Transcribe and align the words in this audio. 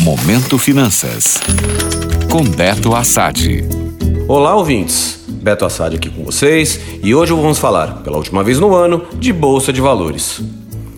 Momento 0.00 0.56
Finanças. 0.56 1.38
Com 2.30 2.42
Beto 2.42 2.94
Assad. 2.94 3.62
Olá, 4.26 4.56
ouvintes. 4.56 5.20
Beto 5.28 5.66
Assad 5.66 5.94
aqui 5.94 6.08
com 6.08 6.24
vocês 6.24 6.80
e 7.02 7.14
hoje 7.14 7.34
vamos 7.34 7.58
falar, 7.58 7.98
pela 8.02 8.16
última 8.16 8.42
vez 8.42 8.58
no 8.58 8.74
ano, 8.74 9.04
de 9.18 9.30
Bolsa 9.30 9.74
de 9.74 9.80
Valores. 9.82 10.40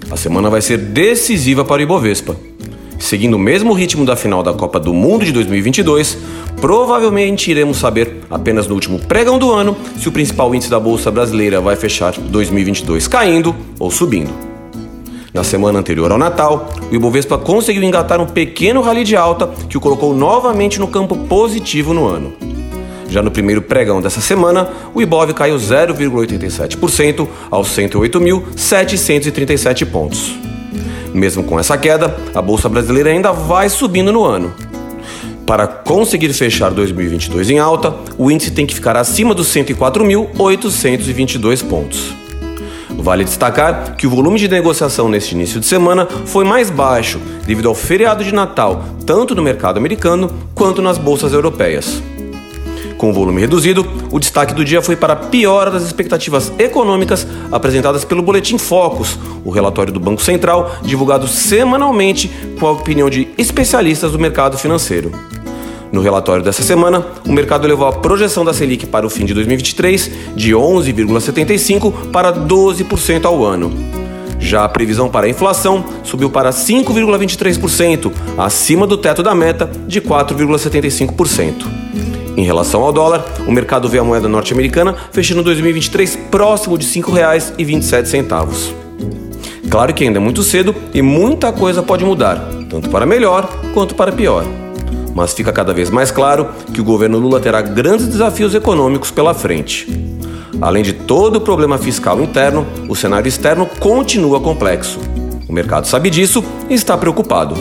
A 0.08 0.16
semana 0.16 0.48
vai 0.48 0.62
ser 0.62 0.78
decisiva 0.78 1.64
para 1.64 1.80
o 1.80 1.82
Ibovespa. 1.82 2.36
Seguindo 2.96 3.34
o 3.34 3.40
mesmo 3.40 3.72
ritmo 3.72 4.04
da 4.06 4.14
final 4.14 4.40
da 4.40 4.52
Copa 4.52 4.78
do 4.78 4.94
Mundo 4.94 5.24
de 5.24 5.32
2022, 5.32 6.16
provavelmente 6.60 7.50
iremos 7.50 7.78
saber 7.78 8.20
apenas 8.30 8.68
no 8.68 8.74
último 8.74 9.00
pregão 9.00 9.36
do 9.36 9.50
ano 9.50 9.76
se 9.98 10.08
o 10.08 10.12
principal 10.12 10.54
índice 10.54 10.70
da 10.70 10.78
Bolsa 10.78 11.10
Brasileira 11.10 11.60
vai 11.60 11.74
fechar 11.74 12.12
2022 12.12 13.08
caindo 13.08 13.52
ou 13.80 13.90
subindo. 13.90 14.51
Na 15.32 15.42
semana 15.42 15.78
anterior 15.78 16.12
ao 16.12 16.18
Natal, 16.18 16.68
o 16.90 16.94
Ibovespa 16.94 17.38
conseguiu 17.38 17.82
engatar 17.82 18.20
um 18.20 18.26
pequeno 18.26 18.82
rally 18.82 19.02
de 19.02 19.16
alta 19.16 19.48
que 19.66 19.78
o 19.78 19.80
colocou 19.80 20.14
novamente 20.14 20.78
no 20.78 20.86
campo 20.86 21.16
positivo 21.16 21.94
no 21.94 22.06
ano. 22.06 22.34
Já 23.08 23.22
no 23.22 23.30
primeiro 23.30 23.62
pregão 23.62 24.02
dessa 24.02 24.20
semana, 24.20 24.68
o 24.94 25.00
Ibov 25.00 25.32
caiu 25.32 25.56
0,87% 25.56 27.26
aos 27.50 27.68
108.737 27.68 29.86
pontos. 29.86 30.34
Mesmo 31.14 31.42
com 31.44 31.58
essa 31.58 31.78
queda, 31.78 32.14
a 32.34 32.42
bolsa 32.42 32.68
brasileira 32.68 33.08
ainda 33.08 33.32
vai 33.32 33.70
subindo 33.70 34.12
no 34.12 34.24
ano. 34.24 34.52
Para 35.46 35.66
conseguir 35.66 36.30
fechar 36.34 36.70
2022 36.70 37.48
em 37.50 37.58
alta, 37.58 37.94
o 38.18 38.30
índice 38.30 38.50
tem 38.50 38.66
que 38.66 38.74
ficar 38.74 38.96
acima 38.96 39.34
dos 39.34 39.48
104.822 39.48 41.66
pontos. 41.66 42.21
Vale 42.98 43.24
destacar 43.24 43.96
que 43.96 44.06
o 44.06 44.10
volume 44.10 44.38
de 44.38 44.48
negociação 44.48 45.08
neste 45.08 45.34
início 45.34 45.58
de 45.58 45.66
semana 45.66 46.06
foi 46.26 46.44
mais 46.44 46.70
baixo 46.70 47.20
devido 47.46 47.68
ao 47.68 47.74
feriado 47.74 48.22
de 48.22 48.32
Natal, 48.32 48.84
tanto 49.04 49.34
no 49.34 49.42
mercado 49.42 49.76
americano 49.76 50.30
quanto 50.54 50.80
nas 50.80 50.98
bolsas 50.98 51.32
europeias. 51.32 52.02
Com 53.02 53.10
o 53.10 53.12
volume 53.12 53.40
reduzido, 53.40 53.84
o 54.12 54.20
destaque 54.20 54.54
do 54.54 54.64
dia 54.64 54.80
foi 54.80 54.94
para 54.94 55.14
a 55.14 55.16
piora 55.16 55.72
das 55.72 55.82
expectativas 55.82 56.52
econômicas 56.56 57.26
apresentadas 57.50 58.04
pelo 58.04 58.22
Boletim 58.22 58.58
Focus, 58.58 59.18
o 59.44 59.50
relatório 59.50 59.92
do 59.92 59.98
Banco 59.98 60.22
Central 60.22 60.76
divulgado 60.82 61.26
semanalmente 61.26 62.30
com 62.60 62.68
a 62.68 62.70
opinião 62.70 63.10
de 63.10 63.28
especialistas 63.36 64.12
do 64.12 64.20
mercado 64.20 64.56
financeiro. 64.56 65.10
No 65.92 66.00
relatório 66.00 66.42
dessa 66.42 66.62
semana, 66.62 67.06
o 67.28 67.30
mercado 67.30 67.66
elevou 67.66 67.86
a 67.86 67.92
projeção 67.92 68.46
da 68.46 68.54
Selic 68.54 68.86
para 68.86 69.06
o 69.06 69.10
fim 69.10 69.26
de 69.26 69.34
2023 69.34 70.10
de 70.34 70.52
11,75% 70.52 72.10
para 72.10 72.32
12% 72.32 73.26
ao 73.26 73.44
ano. 73.44 73.70
Já 74.40 74.64
a 74.64 74.68
previsão 74.70 75.10
para 75.10 75.26
a 75.26 75.28
inflação 75.28 75.84
subiu 76.02 76.30
para 76.30 76.48
5,23%, 76.48 78.10
acima 78.38 78.86
do 78.86 78.96
teto 78.96 79.22
da 79.22 79.34
meta 79.34 79.70
de 79.86 80.00
4,75%. 80.00 81.66
Em 82.38 82.42
relação 82.42 82.82
ao 82.82 82.92
dólar, 82.92 83.22
o 83.46 83.52
mercado 83.52 83.86
vê 83.86 83.98
a 83.98 84.04
moeda 84.04 84.26
norte-americana 84.26 84.96
fechando 85.12 85.42
2023 85.42 86.16
próximo 86.30 86.78
de 86.78 86.86
R$ 86.86 87.02
5,27. 87.02 88.72
Claro 89.68 89.92
que 89.92 90.04
ainda 90.04 90.18
é 90.18 90.20
muito 90.20 90.42
cedo 90.42 90.74
e 90.94 91.02
muita 91.02 91.52
coisa 91.52 91.82
pode 91.82 92.02
mudar, 92.02 92.48
tanto 92.70 92.88
para 92.88 93.04
melhor 93.04 93.46
quanto 93.74 93.94
para 93.94 94.10
pior 94.10 94.46
mas 95.14 95.32
fica 95.32 95.52
cada 95.52 95.72
vez 95.72 95.90
mais 95.90 96.10
claro 96.10 96.48
que 96.72 96.80
o 96.80 96.84
governo 96.84 97.18
Lula 97.18 97.40
terá 97.40 97.60
grandes 97.60 98.06
desafios 98.06 98.54
econômicos 98.54 99.10
pela 99.10 99.34
frente. 99.34 99.86
Além 100.60 100.82
de 100.82 100.92
todo 100.92 101.36
o 101.36 101.40
problema 101.40 101.78
fiscal 101.78 102.20
interno, 102.20 102.66
o 102.88 102.94
cenário 102.94 103.28
externo 103.28 103.66
continua 103.80 104.40
complexo. 104.40 104.98
O 105.48 105.52
mercado 105.52 105.86
sabe 105.86 106.08
disso 106.08 106.42
e 106.70 106.74
está 106.74 106.96
preocupado. 106.96 107.56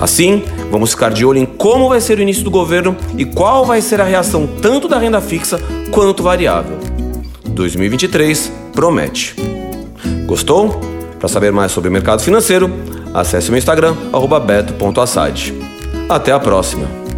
Assim, 0.00 0.42
vamos 0.70 0.92
ficar 0.92 1.12
de 1.12 1.24
olho 1.24 1.38
em 1.38 1.46
como 1.46 1.88
vai 1.88 2.00
ser 2.00 2.18
o 2.18 2.22
início 2.22 2.44
do 2.44 2.50
governo 2.50 2.96
e 3.16 3.24
qual 3.24 3.64
vai 3.64 3.80
ser 3.80 4.00
a 4.00 4.04
reação 4.04 4.46
tanto 4.60 4.88
da 4.88 4.98
renda 4.98 5.20
fixa 5.20 5.58
quanto 5.90 6.22
variável. 6.22 6.78
2023 7.48 8.52
promete. 8.72 9.34
Gostou? 10.26 10.80
Para 11.18 11.28
saber 11.28 11.52
mais 11.52 11.72
sobre 11.72 11.90
o 11.90 11.92
mercado 11.92 12.22
financeiro, 12.22 12.70
acesse 13.12 13.48
o 13.48 13.52
meu 13.52 13.58
Instagram, 13.58 13.94
beto.assad. 14.46 15.59
Até 16.10 16.32
a 16.32 16.40
próxima! 16.40 17.09